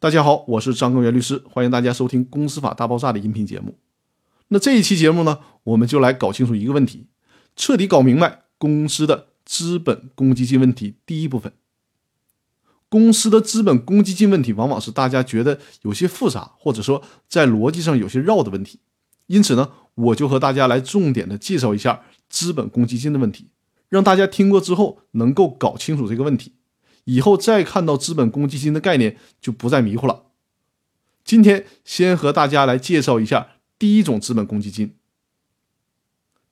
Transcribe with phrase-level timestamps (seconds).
[0.00, 3.76] 大家好，我是张根源律师，欢迎大家收听《公司法大爆炸》的音频节目。
[4.46, 7.08] 那这一期节目呢，我们就来搞清楚一个问题，
[7.56, 10.94] 彻底搞明白公司的资本公积金问题。
[11.04, 11.52] 第一部分，
[12.88, 18.78] 公司的资本公积金问题往往是大家觉得有些复杂，或者说在逻辑上有些绕的问题。
[19.26, 23.48] 因此呢，我就和大家来重点的介绍一下资本公积金的问题，
[23.88, 26.52] 让大家听过之后能够搞清楚这个问题，
[27.08, 30.24] 以后再看到资本公积金的概念就不再迷糊了。
[31.24, 34.94] 今天先和大家来介绍一下第一种资本公积金，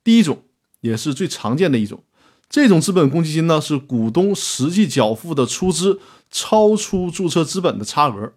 [0.03, 0.41] 第一种
[0.81, 2.03] 也是最常见的一种，
[2.49, 5.99] 这种资本公积金呢是股东实际缴付的出资
[6.31, 8.33] 超出注册资本的差额。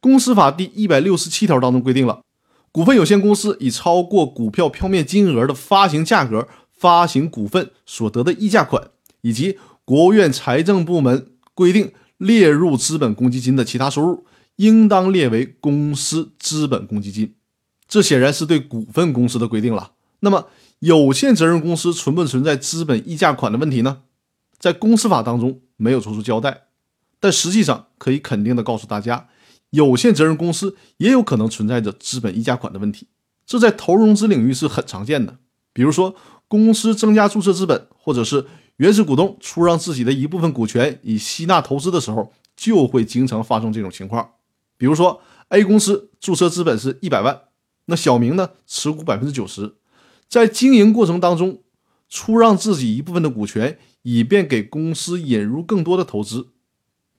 [0.00, 2.22] 公司法第一百六十七条当中规定了。
[2.72, 9.58] 股份有限公司以超过股票票面金额的发行价格发行股份所得的溢价款，以及
[9.88, 17.34] 国务院财政部门规定列入资本公积金的其他收入，应当列为公司资本公积金。
[17.88, 19.92] 这显然是对股份公司的规定了。
[20.20, 20.48] 那么，
[20.80, 24.02] 有限责任公司存不存在资本溢价款的问题呢？
[24.58, 26.64] 在公司法当中没有做出交代，
[27.18, 29.28] 但实际上可以肯定的告诉大家。
[29.70, 33.06] 有限责任公司也有可能存在着资本溢价款的问题，
[33.46, 35.38] 这在投融资领域是很常见的。
[35.72, 36.14] 比如说，
[36.48, 38.44] 公司增加注册资本，或者是
[38.78, 44.30] 原始股东出让自己的一部分股权以吸纳投资的时候，就会经常发生这种情况。
[44.76, 47.42] 比如说，A 公司注册资本是一百万，
[47.86, 49.74] 那小明呢持股百分之九十，
[50.28, 51.62] 在经营过程当中
[52.08, 56.48] 出让自己一部分的股权，以便给公司引入更多的投资。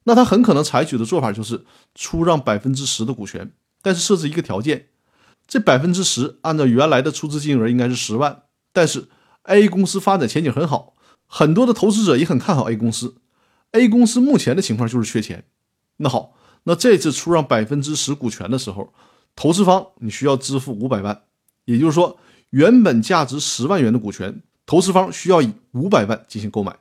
[0.06, 4.88] 那他很可能采取的做法就是出让百分之十的股权，但是设置一个条件，
[5.46, 9.08] 这百分之十按照原来的出资金额应该是十万，但是
[9.44, 10.94] A 公司发展前景很好，
[11.26, 13.16] 很多的投资者也很看好 A 公司
[13.72, 15.46] ，A 公司目前的情况就是缺钱。
[15.98, 18.94] 那好，那这次出让百分之十股权的时候，
[19.36, 21.24] 投资方你需要支付五百万，
[21.66, 22.18] 也就是说
[22.52, 26.78] 原本价值十万元的股权，投资方需要以五百万进行购买。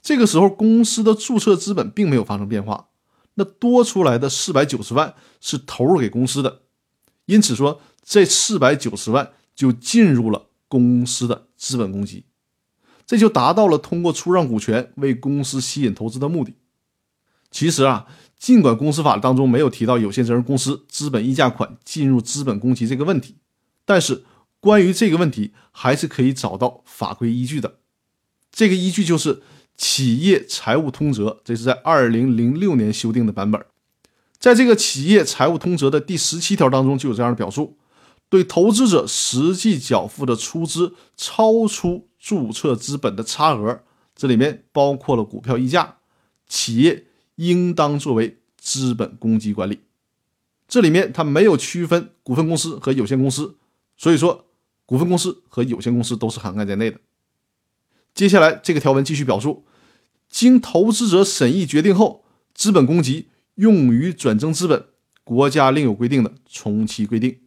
[0.00, 2.88] 这个时候，公司的注册资本并没有发生变化，
[3.34, 6.62] 那多出来的四百九十万是投入给公司的，
[7.26, 12.24] 因此说这四百九十万就进入了公司的资本公积，
[13.06, 16.54] 这就达到了通过出让股权为公司吸引投资的目的。
[17.50, 18.06] 其实啊，
[18.38, 23.36] 尽管公司法当中没有提到有限责任公司资本溢价款进入资本公积这个问题，
[23.84, 24.24] 但是
[24.60, 27.74] 关于这个问题还是可以找到法规依据的，
[28.50, 29.42] 这个依据就是。
[29.74, 33.64] 企业财务通则，这是在二零零六年修订的版本，
[34.38, 37.78] 在这个企业财务通则的第十七条当中就有这样的表述：
[38.32, 43.82] 对投资者实际缴付的出资超出注册资本的差额，
[44.16, 45.98] 这里面包括了股票溢价，
[46.48, 49.80] 企业应当作为资本公积管理。
[50.66, 53.58] 这里面它没有区分股份公司和有限公司，
[53.98, 54.46] 所以说
[54.86, 56.98] 股份公司和有限公司都是涵盖在内的。
[58.14, 59.66] 接下来这个条文继续表述，
[60.30, 64.86] 经投资者审议决定后，资本公积用于转增资本，
[65.22, 67.40] 国家另有规定的从其规定。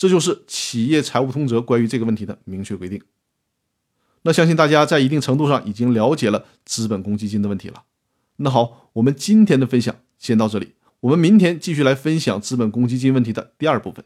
[0.00, 3.02] 这就是企业财务通则关于这个问题的明确规定。
[4.22, 7.82] 那相信大家在一定程度上已经了解了资本公积金的问题了。
[8.36, 14.02] 那好，我们今天的分享先到这里，我们明天继续来分享资本公积金问题的第二部分。